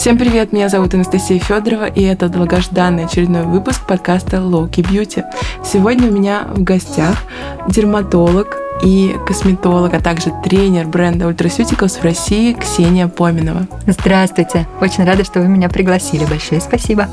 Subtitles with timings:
[0.00, 5.22] Всем привет, меня зовут Анастасия Федорова, и это долгожданный очередной выпуск подкаста Lowkey Beauty.
[5.62, 7.18] Сегодня у меня в гостях
[7.68, 13.66] дерматолог, и косметолог, а также тренер бренда Ultraceuticals в России Ксения Поминова.
[13.86, 14.66] Здравствуйте.
[14.80, 16.24] Очень рада, что вы меня пригласили.
[16.24, 17.06] Большое спасибо.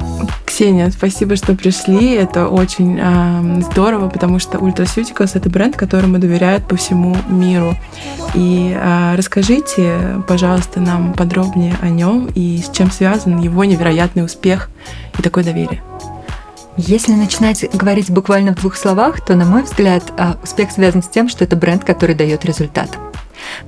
[0.57, 2.13] Ксения, спасибо, что пришли.
[2.13, 7.75] Это очень э, здорово, потому что Ultraceuticals это бренд, которому доверяют по всему миру.
[8.33, 14.71] И э, расскажите, пожалуйста, нам подробнее о нем и с чем связан его невероятный успех
[15.19, 15.83] и такое доверие.
[16.75, 21.07] Если начинать говорить буквально в двух словах, то, на мой взгляд, а, успех связан с
[21.07, 22.97] тем, что это бренд, который дает результат.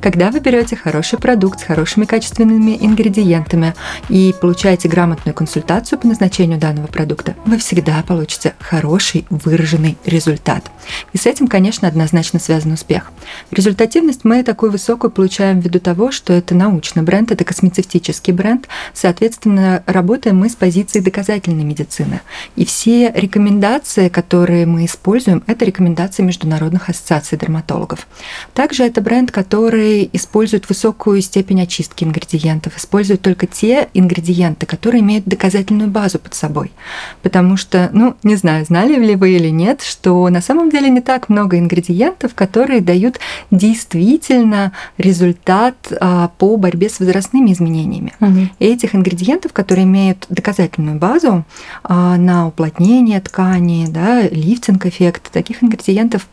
[0.02, 3.74] Когда вы берете хороший продукт с хорошими качественными ингредиентами
[4.10, 10.70] и получаете грамотную консультацию по назначению данного продукта, вы всегда получите хороший выраженный результат.
[11.14, 13.12] И с этим, конечно, однозначно связан успех.
[13.52, 19.84] Результативность мы такую высокую получаем ввиду того, что это научный бренд, это косметический бренд, соответственно,
[19.86, 22.22] работаем мы с позиции доказательной медицины.
[22.56, 28.08] И все рекомендации, которые мы используем, это рекомендации международных ассоциаций дерматологов.
[28.54, 35.02] Также это бренд, который которые используют высокую степень очистки ингредиентов, используют только те ингредиенты, которые
[35.02, 36.74] имеют доказательную базу под собой.
[37.22, 41.00] Потому что, ну, не знаю, знали ли вы или нет, что на самом деле не
[41.00, 43.22] так много ингредиентов, которые дают
[43.52, 48.12] действительно результат а, по борьбе с возрастными изменениями.
[48.20, 48.50] Угу.
[48.60, 51.46] И этих ингредиентов, которые имеют доказательную базу
[51.84, 56.28] а, на уплотнение ткани, да, лифтинг-эффект, таких ингредиентов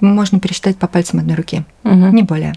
[0.00, 2.08] можно пересчитать по пальцам одной руки, угу.
[2.08, 2.54] не более.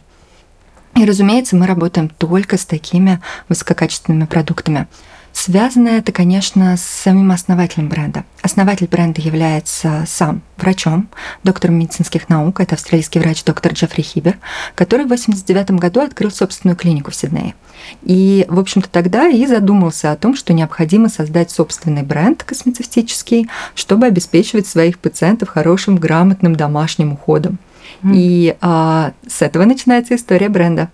[0.95, 4.87] И, разумеется, мы работаем только с такими высококачественными продуктами.
[5.33, 8.25] Связано это, конечно, с самим основателем бренда.
[8.41, 11.07] Основатель бренда является сам врачом,
[11.43, 14.37] доктором медицинских наук, это австралийский врач доктор Джеффри Хибер,
[14.75, 17.55] который в 1989 году открыл собственную клинику в Сиднее.
[18.03, 24.07] И, в общем-то, тогда и задумался о том, что необходимо создать собственный бренд косметический, чтобы
[24.07, 27.57] обеспечивать своих пациентов хорошим, грамотным домашним уходом.
[28.03, 30.89] И а, с этого начинается история бренда.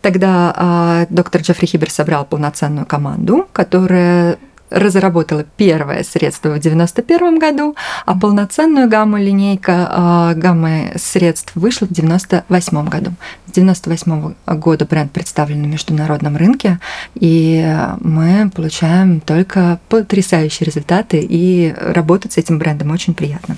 [0.00, 4.38] Тогда а, доктор Джеффри Хибер собрал полноценную команду, которая
[4.70, 11.92] разработала первое средство в 1991 году, а полноценную гамму линейка а, гаммы средств вышла в
[11.92, 13.12] 1998 году.
[13.46, 16.78] С 1998 года бренд представлен на международном рынке,
[17.14, 23.56] и мы получаем только потрясающие результаты, и работать с этим брендом очень приятно.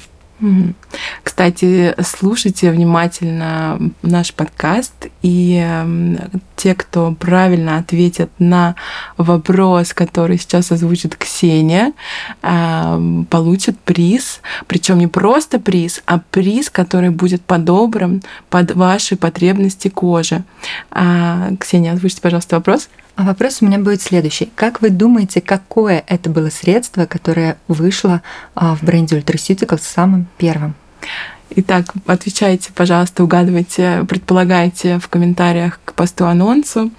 [1.23, 6.19] Кстати, слушайте внимательно наш подкаст, и эм,
[6.57, 8.75] те, кто правильно ответит на
[9.17, 11.93] вопрос, который сейчас озвучит Ксения,
[12.43, 14.41] эм, получат приз.
[14.67, 20.45] Причем не просто приз, а приз, который будет подобран под ваши потребности кожи.
[20.91, 22.89] А, Ксения, озвучите, пожалуйста, вопрос.
[23.19, 24.49] А вопрос у меня будет следующий.
[24.55, 28.23] Как вы думаете, какое это было средство, которое вышло
[28.55, 30.77] а, в бренде Ultraceuticals самым первым?
[31.57, 36.93] Итак, отвечайте, пожалуйста, угадывайте, предполагайте в комментариях к посту анонсу.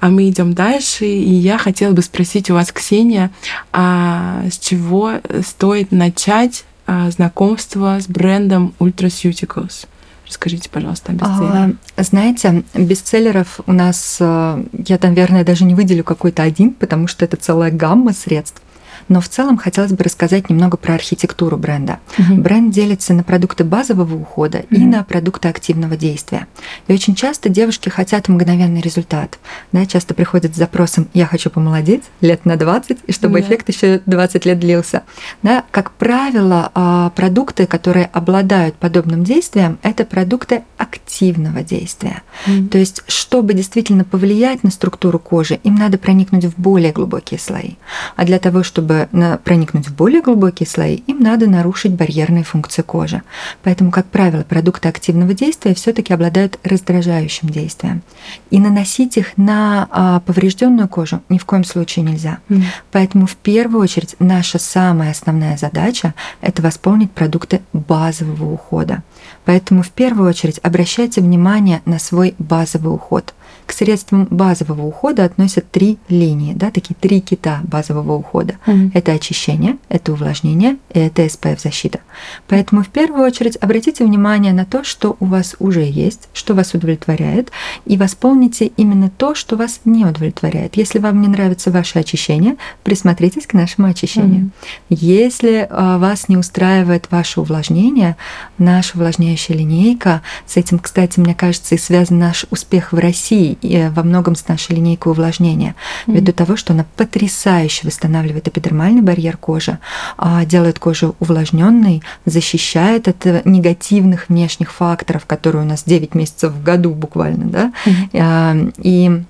[0.00, 1.06] А мы идем дальше.
[1.06, 3.30] И я хотела бы спросить у вас, Ксения,
[3.72, 9.86] а с чего стоит начать а, знакомство с брендом Ultraceuticals?
[10.26, 11.76] Расскажите, пожалуйста, о бестселлерах.
[11.96, 17.24] А, знаете, бестселлеров у нас, э, я, наверное, даже не выделю какой-то один, потому что
[17.24, 18.62] это целая гамма средств.
[19.08, 21.98] Но в целом хотелось бы рассказать немного про архитектуру бренда.
[22.18, 22.34] Угу.
[22.36, 24.66] Бренд делится на продукты базового ухода угу.
[24.70, 26.46] и на продукты активного действия.
[26.88, 29.38] И очень часто девушки хотят мгновенный результат.
[29.72, 33.46] Да, часто приходят с запросом «я хочу помолодеть лет на 20, и чтобы да.
[33.46, 35.02] эффект еще 20 лет длился».
[35.42, 42.22] Да, как правило, а, продукты, которые обладают подобным действием, это продукты активного действия.
[42.46, 42.68] Mm.
[42.68, 47.72] То есть, чтобы действительно повлиять на структуру кожи, им надо проникнуть в более глубокие слои.
[48.16, 52.82] А для того, чтобы чтобы проникнуть в более глубокие слои, им надо нарушить барьерные функции
[52.82, 53.22] кожи.
[53.62, 58.02] Поэтому, как правило, продукты активного действия все-таки обладают раздражающим действием.
[58.50, 62.38] И наносить их на а, поврежденную кожу ни в коем случае нельзя.
[62.48, 62.62] Mm.
[62.92, 69.02] Поэтому в первую очередь наша самая основная задача– это восполнить продукты базового ухода.
[69.44, 73.34] Поэтому в первую очередь обращайте внимание на свой базовый уход–
[73.66, 78.54] к средствам базового ухода относят три линии, да, такие три кита базового ухода.
[78.66, 78.90] Mm-hmm.
[78.94, 82.00] Это очищение, это увлажнение и это SPF защита.
[82.46, 86.74] Поэтому в первую очередь обратите внимание на то, что у вас уже есть, что вас
[86.74, 87.50] удовлетворяет,
[87.86, 90.76] и восполните именно то, что вас не удовлетворяет.
[90.76, 94.44] Если вам не нравится ваше очищение, присмотритесь к нашему очищению.
[94.44, 94.50] Mm-hmm.
[94.90, 98.16] Если а, вас не устраивает ваше увлажнение,
[98.58, 104.02] наша увлажняющая линейка, с этим, кстати, мне кажется, и связан наш успех в России во
[104.02, 105.74] многом с нашей линейкой увлажнения,
[106.06, 106.12] mm-hmm.
[106.14, 109.78] ввиду того, что она потрясающе восстанавливает эпидермальный барьер кожи,
[110.16, 116.62] а, делает кожу увлажненной, защищает от негативных внешних факторов, которые у нас 9 месяцев в
[116.62, 118.74] году буквально, да, mm-hmm.
[118.78, 119.22] и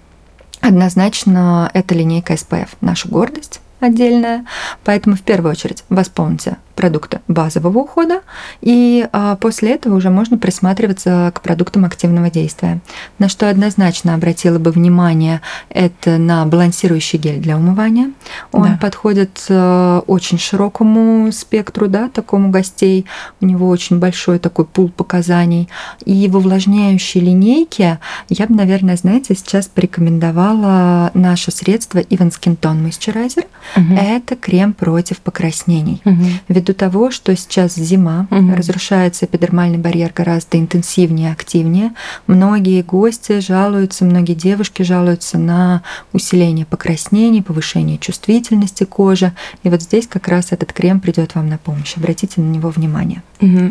[0.61, 4.45] однозначно это линейка SPF, наша гордость отдельная.
[4.85, 8.21] Поэтому в первую очередь восполните продукты базового ухода,
[8.61, 12.81] и а, после этого уже можно присматриваться к продуктам активного действия.
[13.19, 15.41] На что однозначно обратила бы внимание,
[15.71, 18.11] это на балансирующий гель для умывания.
[18.53, 18.79] Он да.
[18.81, 23.07] подходит а, очень широкому спектру, да, такому гостей.
[23.41, 25.69] У него очень большой такой пул показаний.
[26.05, 27.99] И в увлажняющей линейке
[28.29, 33.47] я бы, наверное, знаете, сейчас порекомендовала наше средство Even Skin Tone Moisturizer.
[33.77, 33.95] Угу.
[33.95, 36.03] Это крем против покраснений.
[36.05, 36.25] Угу
[36.65, 38.55] ввиду того, что сейчас зима, угу.
[38.57, 41.93] разрушается эпидермальный барьер гораздо интенсивнее, активнее.
[42.27, 45.83] Многие гости жалуются, многие девушки жалуются на
[46.13, 49.33] усиление покраснений, повышение чувствительности кожи.
[49.63, 51.97] И вот здесь как раз этот крем придет вам на помощь.
[51.97, 53.23] Обратите на него внимание.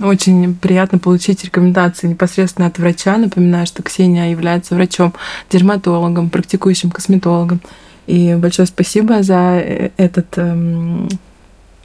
[0.04, 3.18] Очень приятно получить рекомендации непосредственно от врача.
[3.18, 7.60] Напоминаю, что Ксения является врачом-дерматологом, практикующим косметологом.
[8.06, 11.07] И большое спасибо за э, этот эм,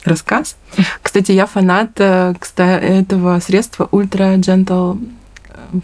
[0.08, 0.56] рассказ.
[1.02, 2.34] Кстати, я фанат э,
[2.64, 4.98] этого средства Ultra Gentle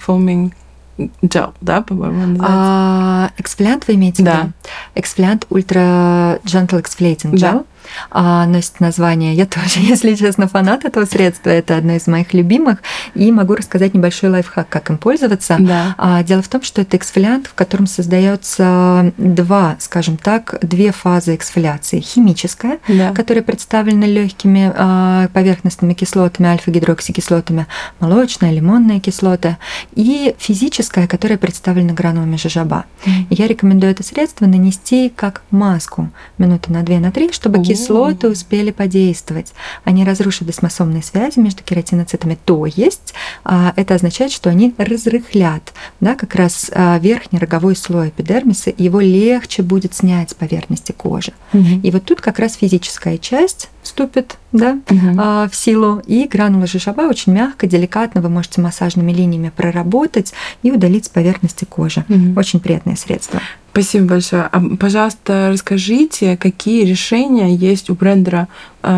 [0.06, 0.52] Foaming
[0.98, 2.46] Gel, да, по-моему, называется?
[2.48, 4.36] А, эксфолиант вы имеете виду?
[4.36, 4.70] Да.
[4.94, 7.38] Эксфолиант Ultra Gentle Exfoliating Gel.
[7.38, 7.64] Да
[8.10, 9.34] а, носит название.
[9.34, 11.50] Я тоже, если честно, фанат этого средства.
[11.50, 12.78] Это одно из моих любимых.
[13.14, 15.56] И могу рассказать небольшой лайфхак, как им пользоваться.
[15.58, 15.94] Да.
[15.98, 21.34] А, дело в том, что это эксфолиант, в котором создается два, скажем так, две фазы
[21.34, 22.00] эксфоляции.
[22.00, 23.12] Химическая, да.
[23.12, 27.66] которая представлена легкими а, поверхностными кислотами, альфа-гидроксикислотами,
[28.00, 29.58] молочная, лимонная кислота,
[29.94, 32.84] и физическая, которая представлена гранулами жижаба.
[33.04, 33.26] Mm.
[33.30, 38.28] Я рекомендую это средство нанести как маску минуты на 2 на 3, чтобы mm кислоты
[38.28, 39.52] успели подействовать.
[39.84, 42.38] Они разрушили десмосомные связи между кератиноцитами.
[42.44, 48.08] То есть а, это означает, что они разрыхлят да, как раз а, верхний роговой слой
[48.08, 51.32] эпидермиса, его легче будет снять с поверхности кожи.
[51.52, 51.80] Угу.
[51.82, 55.48] И вот тут как раз физическая часть вступит да, угу.
[55.50, 60.32] в силу, и гранула жижаба очень мягко, деликатно вы можете массажными линиями проработать
[60.62, 62.04] и удалить с поверхности кожи.
[62.08, 62.38] Угу.
[62.38, 63.40] Очень приятное средство.
[63.74, 64.48] Спасибо большое.
[64.52, 68.46] А, пожалуйста, расскажите, какие решения есть у бренда
[68.84, 68.88] э,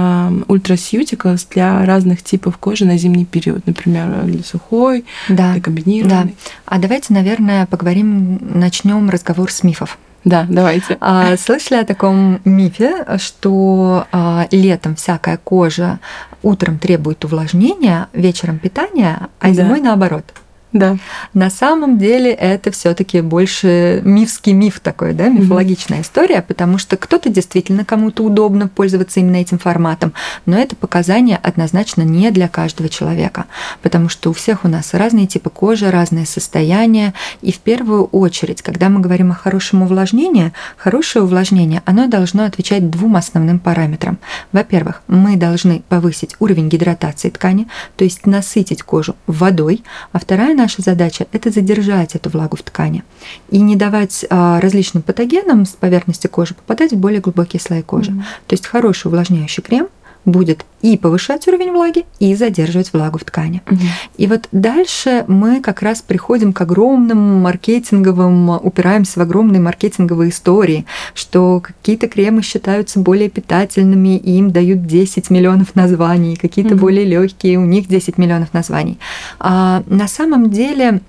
[0.48, 6.24] Ultraceuticals для разных типов кожи на зимний период, например, для сухой, да, для комбинированной.
[6.24, 6.30] Да.
[6.66, 9.96] А давайте, наверное, поговорим, начнем разговор с мифов.
[10.24, 10.98] Да, давайте.
[11.00, 16.00] А, слышали о таком мифе, что а, летом всякая кожа
[16.42, 19.52] утром требует увлажнения, вечером питания, а да.
[19.54, 20.24] зимой наоборот?
[20.72, 20.98] Да.
[21.32, 26.02] На самом деле это все-таки больше мифский миф такой, да, мифологичная mm-hmm.
[26.02, 30.12] история, потому что кто-то действительно кому-то удобно пользоваться именно этим форматом,
[30.44, 33.44] но это показание однозначно не для каждого человека,
[33.80, 38.60] потому что у всех у нас разные типы кожи, разные состояния, и в первую очередь,
[38.60, 44.18] когда мы говорим о хорошем увлажнении, хорошее увлажнение, оно должно отвечать двум основным параметрам.
[44.50, 50.82] Во-первых, мы должны повысить уровень гидратации ткани, то есть насытить кожу водой, а вторая наша
[50.82, 53.04] задача– это задержать эту влагу в ткани
[53.50, 58.10] и не давать а, различным патогенам с поверхности кожи попадать в более глубокие слои кожи.
[58.10, 58.22] Mm-hmm.
[58.46, 59.88] То есть хороший увлажняющий крем
[60.26, 63.62] будет и повышать уровень влаги, и задерживать влагу в ткани.
[63.70, 63.80] Угу.
[64.18, 70.84] И вот дальше мы как раз приходим к огромным маркетинговым, упираемся в огромные маркетинговые истории,
[71.14, 76.82] что какие-то кремы считаются более питательными, и им дают 10 миллионов названий, какие-то угу.
[76.82, 78.98] более легкие, у них 10 миллионов названий.
[79.38, 81.00] А на самом деле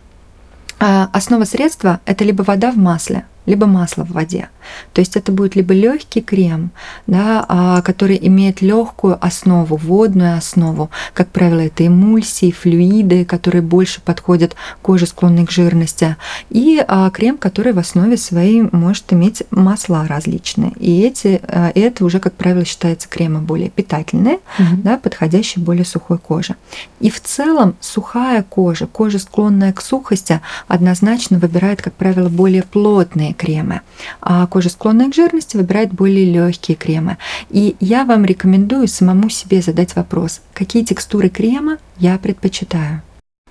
[0.79, 4.49] а, основа средства это либо вода в масле, либо масло в воде.
[4.93, 6.71] То есть это будет либо легкий крем,
[7.07, 10.91] да, а, который имеет легкую основу, водную основу.
[11.13, 16.17] Как правило, это эмульсии, флюиды, которые больше подходят коже, склонной к жирности.
[16.49, 20.73] И а, крем, который в основе своей может иметь масла различные.
[20.73, 24.75] И эти, а, это уже, как правило, считается кремы более питательные, угу.
[24.83, 26.55] да, подходящие более сухой коже.
[26.99, 33.33] И в целом сухая кожа, кожа, склонная к сухости, однозначно выбирает, как правило, более плотные
[33.37, 33.81] кремы.
[34.21, 37.17] А кожа, склонная к жирности, выбирает более легкие кремы.
[37.49, 43.01] И я вам рекомендую самому себе задать вопрос, какие текстуры крема я предпочитаю.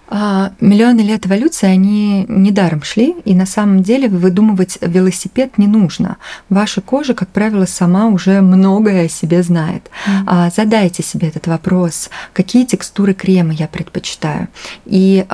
[0.09, 6.17] А, миллионы лет эволюции, они недаром шли, и на самом деле выдумывать велосипед не нужно.
[6.49, 9.91] Ваша кожа, как правило, сама уже многое о себе знает.
[10.07, 10.53] Mm.
[10.55, 14.49] Задайте себе этот вопрос, какие текстуры крема я предпочитаю.
[14.85, 15.27] И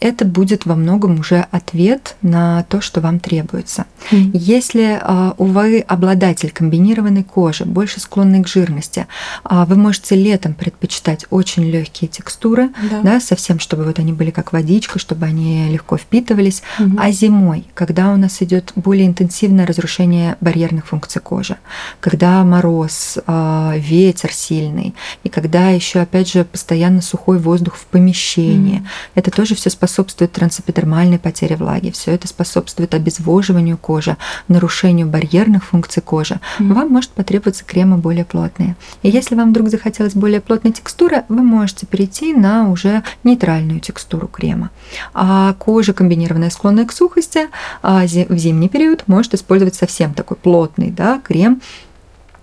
[0.00, 3.86] это будет во многом уже ответ на то, что вам требуется.
[4.10, 4.30] Mm.
[4.34, 9.06] Если а, вы обладатель комбинированной кожи, больше склонный к жирности,
[9.48, 13.00] вы можете летом предпочитать очень легкие текстуры, да.
[13.02, 16.62] Да, совсем, чтобы вот они были как водичка, чтобы они легко впитывались.
[16.78, 16.96] Угу.
[16.98, 21.56] А зимой, когда у нас идет более интенсивное разрушение барьерных функций кожи,
[22.00, 28.78] когда мороз, а, ветер сильный, и когда еще, опять же, постоянно сухой воздух в помещении,
[28.78, 28.86] угу.
[29.14, 34.16] это тоже все способствует трансэпидермальной потере влаги, все это способствует обезвоживанию кожи,
[34.48, 36.40] нарушению барьерных функций кожи.
[36.58, 36.74] Угу.
[36.74, 38.76] Вам может потребоваться кремы более плотные.
[39.02, 43.89] И если вам вдруг захотелось более плотной текстуры, вы можете перейти на уже нейтральную текстуру
[44.28, 44.70] крема.
[45.14, 47.48] А кожа комбинированная, склонная к сухости,
[47.82, 51.60] а в зимний период может использовать совсем такой плотный да, крем,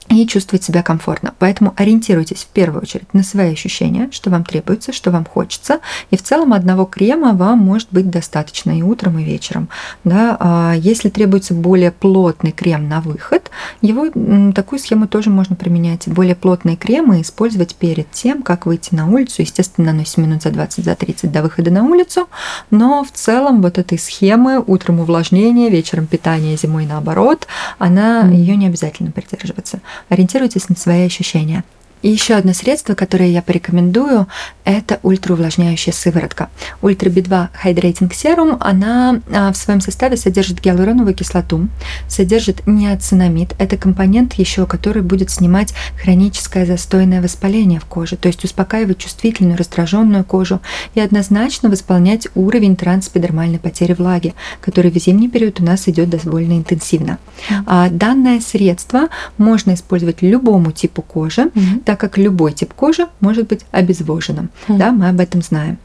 [0.10, 1.34] и чувствовать себя комфортно.
[1.40, 5.80] Поэтому ориентируйтесь в первую очередь на свои ощущения, что вам требуется, что вам хочется.
[6.12, 9.70] И в целом одного крема вам может быть достаточно и утром, и вечером.
[10.04, 10.38] Да?
[10.40, 14.08] А если требуется более плотный крем на выход, его
[14.54, 16.08] такую схему тоже можно применять.
[16.08, 19.42] Более плотные кремы использовать перед тем, как выйти на улицу.
[19.42, 22.28] Естественно, наносим минут за 20, за 30 до выхода на улицу.
[22.72, 27.48] Но в целом вот этой схемы утром увлажнение, вечером питание, зимой наоборот,
[27.78, 28.36] она mm.
[28.36, 31.64] ее не обязательно придерживаться ориентируйтесь на свои ощущения.
[32.02, 34.28] И еще одно средство, которое я порекомендую,
[34.64, 36.50] это ультраувлажняющая сыворотка.
[36.82, 41.68] Ультра B2 Hydrating Serum, она а, в своем составе содержит гиалуроновую кислоту,
[42.08, 43.56] содержит неоцинамид.
[43.58, 49.58] Это компонент еще, который будет снимать хроническое застойное воспаление в коже, то есть успокаивать чувствительную,
[49.58, 50.62] раздраженную кожу
[50.94, 56.54] и однозначно восполнять уровень трансэпидермальной потери влаги, который в зимний период у нас идет довольно
[56.54, 57.18] интенсивно.
[57.66, 63.48] А данное средство можно использовать любому типу кожи, mm-hmm так как любой тип кожи может
[63.48, 64.50] быть обезвоженным.
[64.68, 64.78] Mm.
[64.78, 65.78] Да, мы об этом знаем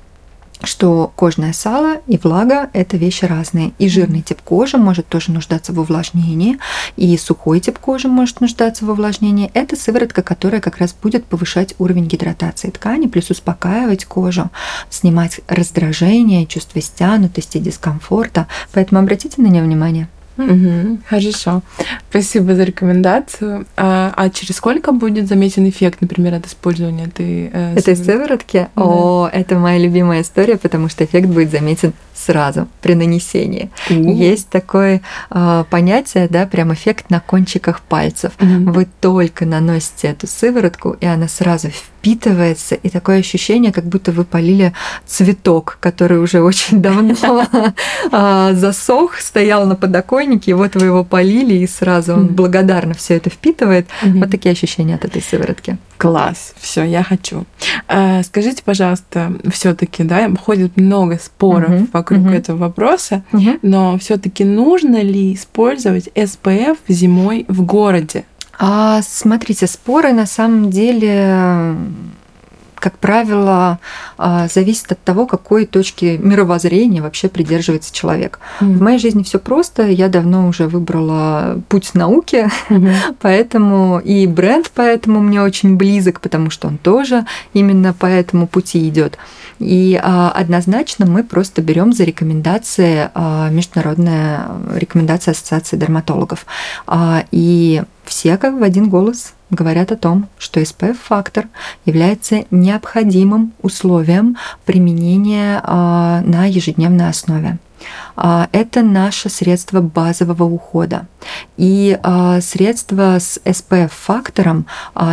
[0.64, 3.72] что кожное сало и влага– это вещи разные.
[3.80, 6.58] И жирный тип кожи может тоже нуждаться в увлажнении,
[6.96, 9.50] и сухой тип кожи может нуждаться в увлажнении.
[9.54, 14.50] Это сыворотка, которая как раз будет повышать уровень гидратации ткани, плюс успокаивать кожу,
[14.88, 18.46] снимать раздражение, чувство стянутости, дискомфорта.
[18.72, 20.08] Поэтому обратите на нее внимание.
[20.36, 21.62] Угу, хорошо.
[22.10, 23.66] Спасибо за рекомендацию.
[23.76, 28.68] А, а через сколько будет заметен эффект, например, от использования этой э, Этой сыворотки?
[28.74, 28.82] Да.
[28.82, 33.70] О, это моя любимая история, потому что эффект будет заметен сразу при нанесении.
[33.90, 33.94] У.
[33.94, 38.32] Есть такое э, понятие, да, прям эффект на кончиках пальцев.
[38.40, 38.72] Угу.
[38.72, 41.68] Вы только наносите эту сыворотку, и она сразу
[42.02, 44.72] впитывается, и такое ощущение, как будто вы полили
[45.06, 47.14] цветок, который уже очень давно
[48.12, 53.14] а, засох, стоял на подоконнике, и вот вы его полили, и сразу он благодарно все
[53.16, 53.86] это впитывает.
[54.02, 55.78] Вот такие ощущения от этой сыворотки.
[55.96, 57.44] Класс, все, я хочу.
[57.86, 62.30] А, скажите, пожалуйста, все-таки, да, ходит много споров угу, вокруг угу.
[62.30, 63.58] этого вопроса, угу.
[63.62, 68.24] но все-таки нужно ли использовать SPF зимой в городе?
[68.64, 71.74] А, смотрите, споры на самом деле
[72.82, 73.78] как правило,
[74.18, 78.40] а, зависит от того, какой точки мировоззрения вообще придерживается человек.
[78.58, 78.72] Mm-hmm.
[78.72, 79.86] В моей жизни все просто.
[79.86, 83.16] Я давно уже выбрала путь науки, mm-hmm.
[83.20, 88.88] поэтому и бренд поэтому мне очень близок, потому что он тоже именно по этому пути
[88.88, 89.16] идет.
[89.60, 96.46] И а, однозначно мы просто берем за рекомендации а, международная рекомендация Ассоциации дерматологов.
[97.30, 101.46] И все как в один голос говорят о том, что SPF-фактор
[101.84, 107.58] является необходимым условием применения а, на ежедневной основе.
[108.16, 111.06] А, это наше средство базового ухода.
[111.56, 114.66] И а, средства с SPF-фактором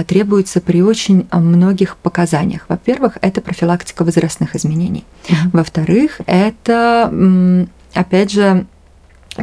[0.08, 2.66] требуются при очень многих показаниях.
[2.70, 5.04] Во-первых, это профилактика возрастных изменений.
[5.26, 5.50] Mm-hmm.
[5.52, 8.66] Во-вторых, это, опять же,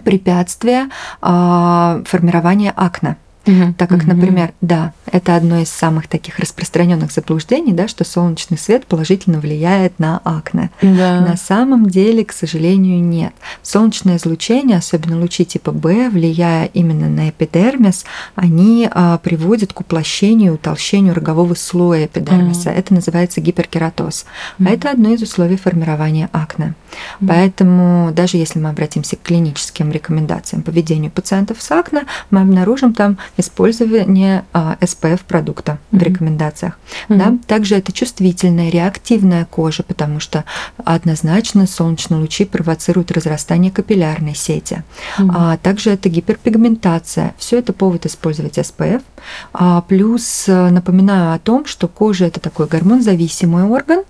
[0.04, 0.88] препятствие
[1.20, 4.08] формирования акне Угу, так как, угу.
[4.08, 9.98] например, да, это одно из самых таких распространенных заблуждений, да, что солнечный свет положительно влияет
[9.98, 10.70] на акне.
[10.82, 11.20] Да.
[11.20, 13.32] На самом деле, к сожалению, нет.
[13.62, 20.54] Солнечное излучение, особенно лучи типа Б, влияя именно на эпидермис, они а, приводят к уплощению,
[20.54, 22.70] утолщению рогового слоя эпидермиса.
[22.70, 22.78] Угу.
[22.78, 24.26] Это называется гиперкератоз.
[24.58, 24.68] Угу.
[24.68, 26.74] А это одно из условий формирования акне.
[27.20, 27.28] Угу.
[27.28, 32.92] Поэтому даже если мы обратимся к клиническим рекомендациям по ведению пациентов с акне, мы обнаружим
[32.92, 35.98] там использование а, SPF продукта mm-hmm.
[35.98, 36.78] в рекомендациях.
[37.08, 37.16] Mm-hmm.
[37.16, 37.38] Да?
[37.46, 40.44] Также это чувствительная, реактивная кожа, потому что
[40.84, 44.82] однозначно солнечные лучи провоцируют разрастание капиллярной сети.
[45.18, 45.30] Mm-hmm.
[45.34, 47.34] А также это гиперпигментация.
[47.38, 49.02] Все это повод использовать SPF.
[49.52, 54.02] А, плюс э, напоминаю о том, что кожа это такой гормон-зависимый орган,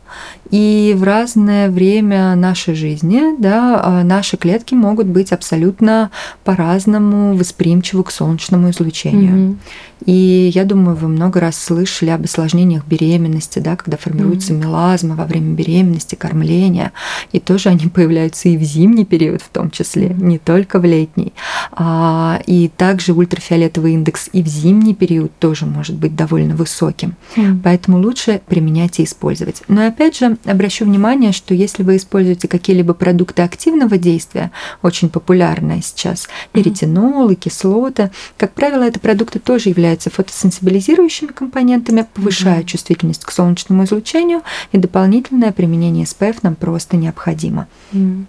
[0.51, 6.11] и в разное время нашей жизни да, а, наши клетки могут быть абсолютно
[6.45, 9.37] по-разному восприимчивы к солнечному излучению.
[9.37, 9.57] Mm-hmm.
[10.05, 14.61] И я думаю, вы много раз слышали об осложнениях беременности, да, когда формируются mm-hmm.
[14.61, 16.93] мелазмы во время беременности, кормления.
[17.33, 20.25] И тоже они появляются и в зимний период в том числе, mm-hmm.
[20.25, 21.33] не только в летний.
[21.73, 27.15] А, и также ультрафиолетовый индекс и в зимний период тоже может быть довольно высоким.
[27.35, 27.61] Mm-hmm.
[27.65, 29.63] Поэтому лучше применять и использовать.
[29.67, 34.51] Но опять же, обращу внимание, что если вы используете какие-либо продукты активного действия,
[34.83, 42.07] очень популярные сейчас, и ретинол, и кислоты, как правило, это продукты тоже являются фотосенсибилизирующими компонентами,
[42.15, 42.65] mm-hmm.
[42.65, 47.67] чувствительность к солнечному излучению, и дополнительное применение SPF нам просто необходимо.
[47.93, 48.25] Mm-hmm.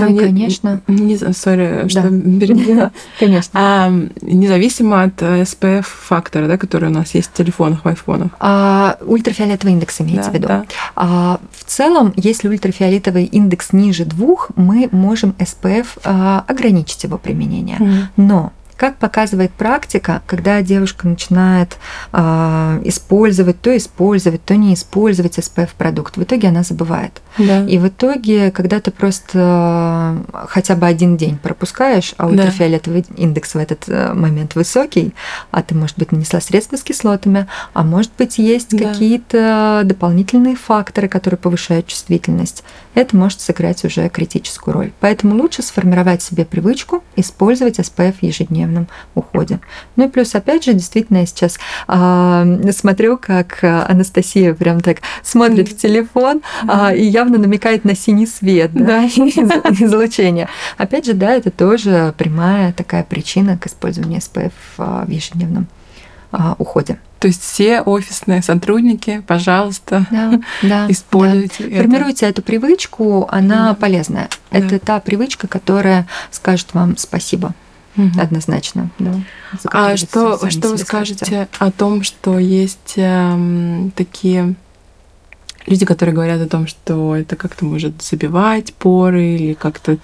[0.00, 0.80] Ну, и, конечно.
[0.86, 2.90] Не, sorry, что да.
[3.18, 3.50] конечно.
[3.54, 8.32] А, независимо от SPF-фактора, да, который у нас есть в телефонах, в айфонах.
[8.40, 10.48] А, ультрафиолетовый индекс имеется да, в виду.
[10.48, 10.64] Да.
[10.96, 17.78] А, в целом, если ультрафиолетовый индекс ниже двух, мы можем SPF а, ограничить его применение.
[17.78, 18.02] Mm.
[18.16, 21.78] Но как показывает практика, когда девушка начинает
[22.12, 27.22] э, использовать, то использовать, то не использовать SPF-продукт, в итоге она забывает.
[27.38, 27.64] Да.
[27.64, 30.16] И в итоге, когда ты просто
[30.48, 33.22] хотя бы один день пропускаешь, а ультрафиолетовый да.
[33.22, 35.14] индекс в этот э, момент высокий,
[35.52, 38.88] а ты, может быть, нанесла средства с кислотами, а может быть, есть да.
[38.88, 44.92] какие-то дополнительные факторы, которые повышают чувствительность, это может сыграть уже критическую роль.
[44.98, 49.60] Поэтому лучше сформировать себе привычку использовать SPF ежедневно ежедневном уходе.
[49.96, 55.68] Ну и плюс, опять же, действительно, я сейчас э, смотрю, как Анастасия прям так смотрит
[55.68, 60.48] в телефон э, и явно намекает на синий свет да, излучения.
[60.78, 65.66] Опять же, да, это тоже прямая такая причина к использованию SPF в ежедневном
[66.58, 66.98] уходе.
[67.22, 71.62] То есть все офисные сотрудники, пожалуйста, да, да, используйте.
[71.62, 71.66] Да.
[71.66, 71.76] Это.
[71.76, 73.74] Формируйте эту привычку, она да.
[73.74, 74.28] полезная.
[74.50, 74.58] Да.
[74.58, 77.54] Это та привычка, которая скажет вам спасибо.
[77.96, 78.20] Угу.
[78.20, 79.14] Однозначно, да.
[79.70, 84.54] А что, что вы скажете о том, что есть эм, такие
[85.66, 89.98] люди, которые говорят о том, что это как-то может забивать поры или как-то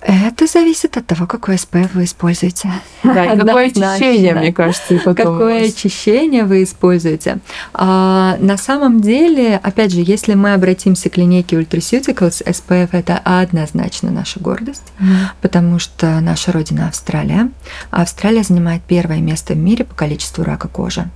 [0.00, 2.70] это зависит от того, какой SPF вы используете.
[3.02, 5.38] Да, и какое очищение, мне кажется, и потом.
[5.38, 7.38] Какое очищение вы используете.
[7.72, 14.10] А, на самом деле, опять же, если мы обратимся к линейке Ultraceuticals, SPF это однозначно
[14.10, 15.04] наша гордость, mm.
[15.40, 17.50] потому что наша родина Австралия.
[17.90, 21.08] Австралия занимает первое место в мире по количеству рака кожи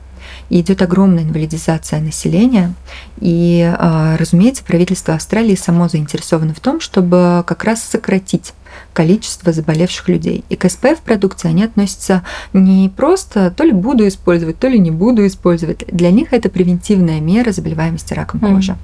[0.50, 2.74] идет огромная инвалидизация населения.
[3.20, 8.52] И, а, разумеется, правительство Австралии само заинтересовано в том, чтобы как раз сократить
[8.92, 10.44] количество заболевших людей.
[10.48, 14.90] И к СПФ продукции они относятся не просто то ли буду использовать, то ли не
[14.90, 15.86] буду использовать.
[15.86, 18.72] Для них это превентивная мера заболеваемости раком кожи.
[18.72, 18.76] Mm.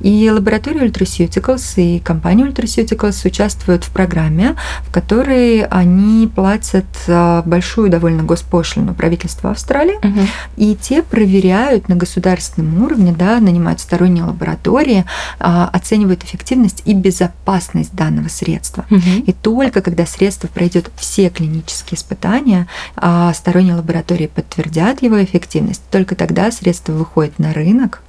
[0.00, 7.90] И лаборатория Ultraceuticals и компания Ultraceuticals участвуют в программе, в которой они платят а, большую
[7.90, 10.20] довольно госпошлину правительству Австралии, угу.
[10.56, 15.04] и те проверяют на государственном уровне, да, нанимают сторонние лаборатории,
[15.38, 18.86] а, оценивают эффективность и безопасность данного средства.
[18.90, 19.24] Угу.
[19.26, 26.14] И только когда средство пройдет все клинические испытания, а, сторонние лаборатории подтвердят его эффективность, только
[26.14, 28.02] тогда средство выходит на рынок,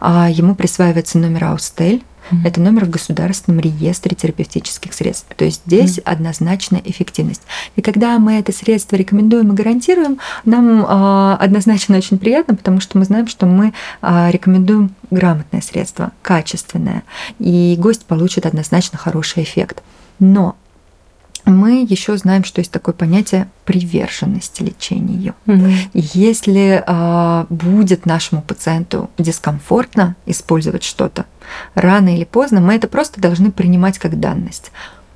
[0.00, 2.02] а ему присваивается номер Аустель.
[2.30, 2.46] Mm-hmm.
[2.46, 5.26] Это номер в государственном реестре терапевтических средств.
[5.34, 6.02] То есть здесь mm-hmm.
[6.04, 7.40] однозначная эффективность.
[7.76, 12.98] И когда мы это средство рекомендуем и гарантируем, нам э, однозначно очень приятно, потому что
[12.98, 17.02] мы знаем, что мы э, рекомендуем грамотное средство, качественное,
[17.38, 19.82] и гость получит однозначно хороший эффект.
[20.18, 20.56] Но
[21.48, 25.34] мы еще знаем, что есть такое понятие приверженности лечению.
[25.46, 25.90] Mm-hmm.
[25.94, 31.26] Если э, будет нашему пациенту дискомфортно использовать что-то,
[31.74, 34.70] рано или поздно мы это просто должны принимать как данность.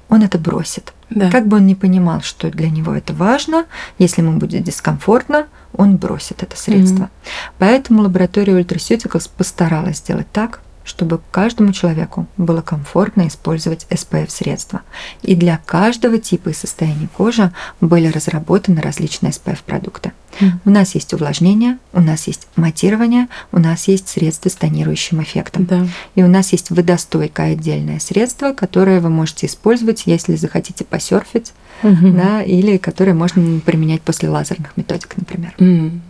[0.08, 0.92] Он это бросит.
[1.10, 1.30] Да.
[1.30, 3.64] Как бы он ни понимал, что для него это важно,
[3.98, 7.04] если ему будет дискомфортно, он бросит это средство.
[7.04, 7.52] Mm-hmm.
[7.58, 14.82] Поэтому лаборатория Ultraceuticals постаралась сделать так, чтобы каждому человеку было комфортно использовать SPF-средства.
[15.22, 20.12] И для каждого типа и состояния кожи были разработаны различные SPF-продукты.
[20.40, 20.50] Mm.
[20.64, 25.66] У нас есть увлажнение, у нас есть матирование, у нас есть средства с тонирующим эффектом.
[25.66, 25.86] Да.
[26.14, 32.12] И у нас есть водостойкое отдельное средство, которое вы можете использовать, если захотите посерфить угу.
[32.12, 35.54] да, или которые можно применять после лазерных методик, например.
[35.58, 36.00] Mm.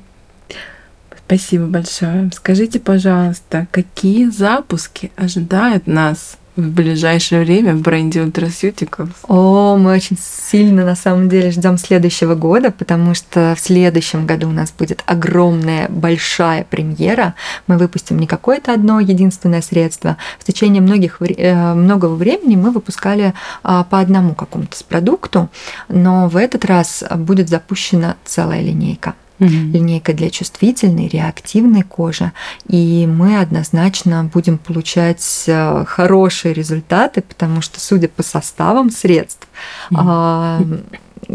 [1.27, 2.31] Спасибо большое.
[2.35, 9.13] Скажите, пожалуйста, какие запуски ожидают нас в ближайшее время в бренде Ultraceuticals?
[9.27, 14.49] О, мы очень сильно на самом деле ждем следующего года, потому что в следующем году
[14.49, 17.35] у нас будет огромная, большая премьера.
[17.67, 20.19] Мы выпустим не какое-то одно единственное средство.
[20.39, 23.33] В течение многих, э, многого времени мы выпускали
[23.63, 25.49] а, по одному какому-то продукту,
[25.89, 29.51] но в этот раз будет запущена целая линейка угу.
[29.51, 32.33] линейка для чувствительной, реактивной кожи.
[32.69, 39.49] И мы однозначно будем получать э, хорошие результаты, потому что, судя по составам средств,
[39.91, 40.79] угу.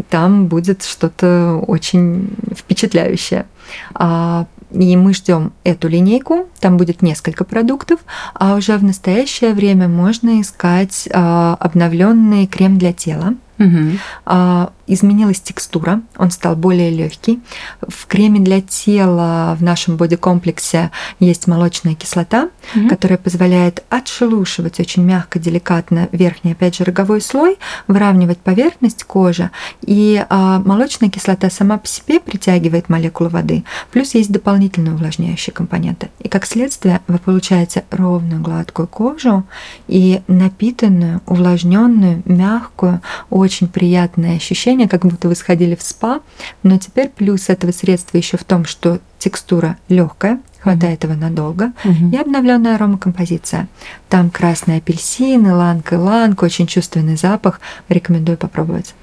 [0.09, 3.45] там будет что-то очень впечатляющее.
[3.93, 7.99] А, и мы ждем эту линейку, там будет несколько продуктов,
[8.33, 13.35] а уже в настоящее время можно искать а, обновленный крем для тела.
[13.59, 17.39] Угу изменилась текстура, он стал более легкий.
[17.87, 22.87] В креме для тела в нашем бодикомплексе есть молочная кислота, угу.
[22.87, 29.51] которая позволяет отшелушивать очень мягко, деликатно верхний, опять же, роговой слой, выравнивать поверхность кожи.
[29.81, 36.09] И а, молочная кислота сама по себе притягивает молекулы воды, плюс есть дополнительные увлажняющие компоненты.
[36.19, 39.43] И как следствие вы получаете ровную гладкую кожу
[39.87, 46.21] и напитанную, увлажненную, мягкую, очень приятное ощущение ощущение, как будто вы сходили в спа,
[46.63, 52.09] но теперь плюс этого средства еще в том, что текстура легкая, хватает его надолго, угу.
[52.11, 53.67] и обновленная аромакомпозиция.
[54.09, 57.59] Там красный апельсин, иланг, иланг, очень чувственный запах.
[57.89, 58.93] Рекомендую попробовать.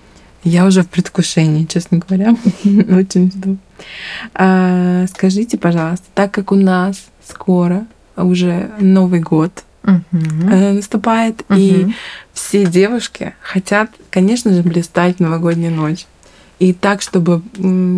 [0.45, 2.37] Я уже в предвкушении, честно говоря.
[2.99, 3.57] Очень жду.
[4.35, 11.93] А, скажите, пожалуйста, так как у нас скоро уже Новый год, uh наступает, и
[12.33, 16.07] все девушки хотят, конечно же, блистать в новогоднюю ночь.
[16.59, 17.43] И так, чтобы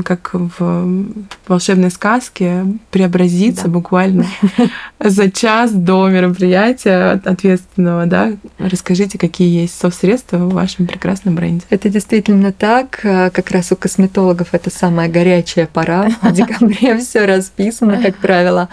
[0.04, 1.06] как в
[1.46, 3.70] волшебной сказке преобразиться да.
[3.70, 4.26] буквально
[5.00, 8.32] за час до мероприятия ответственного, да?
[8.58, 11.64] Расскажите, какие есть соцсредства в вашем прекрасном бренде.
[11.70, 13.00] Это действительно так.
[13.00, 16.08] Как раз у косметологов это самая горячая пора.
[16.22, 18.68] В декабре все расписано, как правило.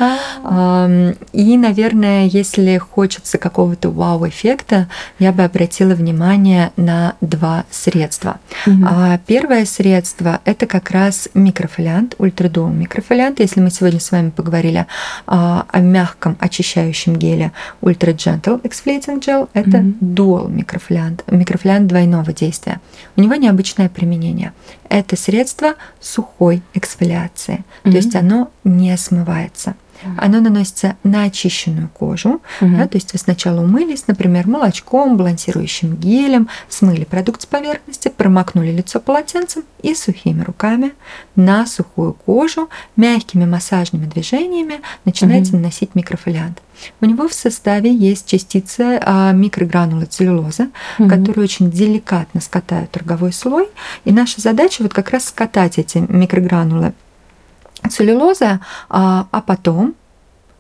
[1.34, 4.88] И, наверное, если хочется какого-то вау-эффекта,
[5.20, 8.40] я бы обратила внимание на два средства.
[8.86, 13.40] А, первое средство– это как раз микрофолиант, ультрадуал микрофолиант.
[13.40, 14.86] Если мы сегодня с вами поговорили
[15.26, 19.98] а, о мягком очищающем геле Ultra Gentle Exfoliating Gel, это mm-hmm.
[20.00, 22.80] дуал микрофолиант, микрофолиант двойного действия.
[23.16, 24.54] У него необычное применение.
[24.90, 27.92] Это средство сухой эксфолиации, mm-hmm.
[27.92, 29.76] то есть оно не смывается.
[30.18, 32.42] Оно наносится на очищенную кожу.
[32.62, 32.78] Угу.
[32.78, 38.72] Да, то есть вы сначала умылись, например, молочком, балансирующим гелем, смыли продукт с поверхности, промокнули
[38.72, 40.94] лицо полотенцем и сухими руками
[41.36, 45.58] на сухую кожу мягкими массажными движениями начинаете угу.
[45.58, 46.62] наносить микрофолиант.
[47.02, 51.10] У него в составе есть частицы а, микрогранулы целлюлозы, угу.
[51.10, 53.68] которые очень деликатно скатают роговой слой.
[54.06, 56.94] И наша задача вот как раз скатать эти микрогранулы
[57.90, 59.96] целлюлоза, а, а потом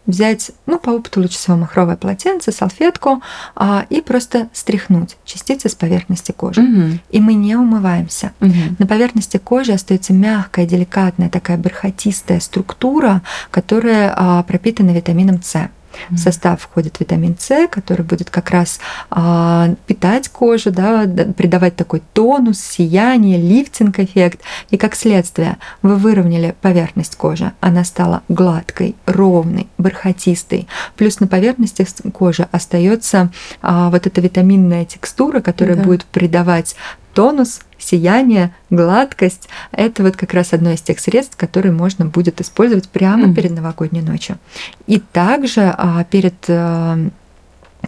[0.06, 3.22] взять, ну, по опыту лучше всего махровое полотенце, салфетку
[3.56, 6.62] а, и просто стряхнуть частицы с поверхности кожи.
[6.62, 7.00] Угу.
[7.12, 8.34] И мы не умываемся.
[8.42, 8.54] Угу.
[8.80, 15.70] На поверхности кожи остается мягкая, деликатная, такая бархатистая структура, которая а, пропитана витамином С.
[16.10, 18.80] В состав входит витамин С, который будет как раз
[19.10, 24.42] а, питать кожу, да, придавать такой тонус, сияние, лифтинг-эффект.
[24.70, 27.52] И как следствие вы выровняли поверхность кожи.
[27.60, 30.68] Она стала гладкой, ровной, бархатистой.
[30.96, 35.84] Плюс на поверхности кожи остается а, вот эта витаминная текстура, которая да.
[35.84, 36.76] будет придавать
[37.14, 39.50] тонус, сияние, гладкость.
[39.72, 43.36] Это вот как раз одно из тех средств, которые можно будет использовать прямо mm.
[43.36, 44.38] перед новогодней ночью.
[44.88, 46.98] И также а, перед а,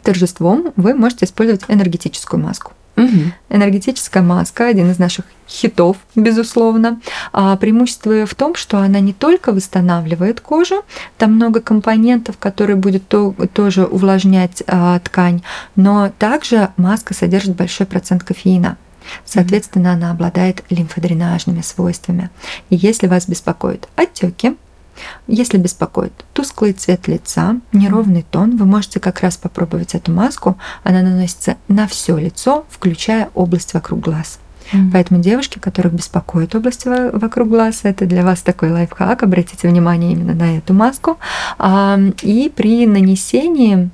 [0.03, 2.73] торжеством вы можете использовать энергетическую маску.
[2.97, 3.31] Угу.
[3.49, 7.01] Энергетическая маска один из наших хитов, безусловно.
[7.33, 10.85] А преимущество в том, что она не только восстанавливает кожу,
[11.17, 15.43] там много компонентов, которые будут то, тоже увлажнять а, ткань,
[15.75, 18.77] но также маска содержит большой процент кофеина.
[19.25, 22.29] Соответственно, она обладает лимфодренажными свойствами.
[22.69, 24.55] И если вас беспокоят отеки,
[25.27, 30.57] если беспокоит тусклый цвет лица, неровный тон, вы можете как раз попробовать эту маску.
[30.83, 34.39] Она наносится на все лицо, включая область вокруг глаз.
[34.71, 34.89] Mm-hmm.
[34.93, 39.21] Поэтому девушки, которых беспокоит область вокруг глаз, это для вас такой лайфхак.
[39.21, 41.19] Обратите внимание именно на эту маску.
[42.21, 43.89] И при нанесении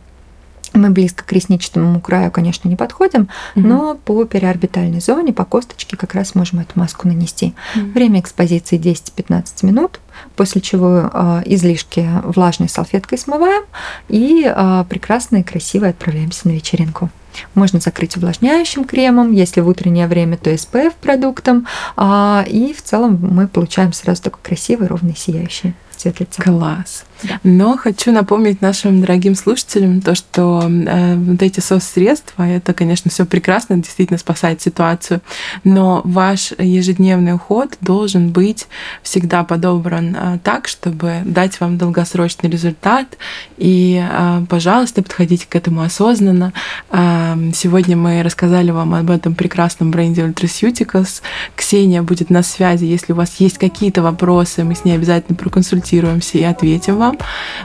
[0.73, 3.27] Мы близко к ресничному краю, конечно, не подходим, mm-hmm.
[3.55, 7.53] но по периорбитальной зоне, по косточке как раз можем эту маску нанести.
[7.75, 7.93] Mm-hmm.
[7.93, 9.99] Время экспозиции 10-15 минут,
[10.35, 13.63] после чего э, излишки влажной салфеткой смываем
[14.07, 17.09] и э, прекрасно и красиво отправляемся на вечеринку.
[17.53, 21.67] Можно закрыть увлажняющим кремом, если в утреннее время, то SPF продуктом.
[21.95, 26.41] А, и в целом мы получаем сразу такой красивый, ровный, сияющий цвет лица.
[26.41, 27.05] Класс.
[27.43, 33.25] Но хочу напомнить нашим дорогим слушателям то, что э, вот эти соцсредства, это, конечно, все
[33.25, 35.21] прекрасно, действительно спасает ситуацию,
[35.63, 38.67] но ваш ежедневный уход должен быть
[39.03, 43.17] всегда подобран э, так, чтобы дать вам долгосрочный результат.
[43.57, 46.53] И, э, пожалуйста, подходите к этому осознанно.
[46.89, 51.21] Э, сегодня мы рассказали вам об этом прекрасном бренде Ultraceuticals.
[51.55, 52.85] Ксения будет на связи.
[52.85, 57.10] Если у вас есть какие-то вопросы, мы с ней обязательно проконсультируемся и ответим вам.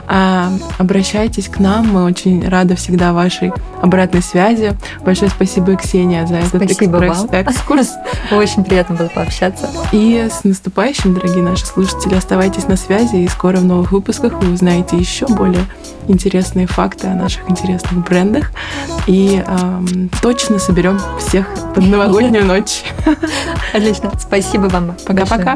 [0.07, 4.73] А, обращайтесь к нам, мы очень рады всегда вашей обратной связи.
[5.01, 7.91] Большое спасибо, Ксения, за этот спасибо экспресс-экскурс.
[8.31, 9.69] Очень приятно было пообщаться.
[9.91, 14.53] И с наступающим, дорогие наши слушатели, оставайтесь на связи, и скоро в новых выпусках вы
[14.53, 15.65] узнаете еще более
[16.07, 18.51] интересные факты о наших интересных брендах.
[19.07, 22.83] И эм, точно соберем всех под новогоднюю ночь.
[23.73, 24.11] Отлично.
[24.19, 24.95] Спасибо вам.
[25.05, 25.55] Пока-пока.